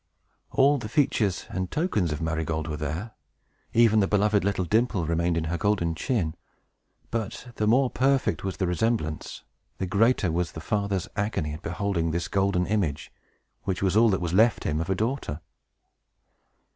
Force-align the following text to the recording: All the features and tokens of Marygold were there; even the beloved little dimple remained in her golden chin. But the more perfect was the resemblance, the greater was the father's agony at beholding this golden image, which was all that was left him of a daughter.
All 0.49 0.79
the 0.79 0.89
features 0.89 1.45
and 1.51 1.69
tokens 1.69 2.11
of 2.11 2.23
Marygold 2.23 2.67
were 2.67 2.75
there; 2.75 3.11
even 3.71 3.99
the 3.99 4.07
beloved 4.07 4.43
little 4.43 4.65
dimple 4.65 5.05
remained 5.05 5.37
in 5.37 5.43
her 5.43 5.59
golden 5.59 5.93
chin. 5.93 6.33
But 7.11 7.49
the 7.57 7.67
more 7.67 7.91
perfect 7.91 8.43
was 8.43 8.57
the 8.57 8.65
resemblance, 8.65 9.43
the 9.77 9.85
greater 9.85 10.31
was 10.31 10.53
the 10.53 10.59
father's 10.59 11.07
agony 11.15 11.53
at 11.53 11.61
beholding 11.61 12.09
this 12.09 12.27
golden 12.27 12.65
image, 12.65 13.11
which 13.61 13.83
was 13.83 13.95
all 13.95 14.09
that 14.09 14.21
was 14.21 14.33
left 14.33 14.63
him 14.63 14.81
of 14.81 14.89
a 14.89 14.95
daughter. 14.95 15.39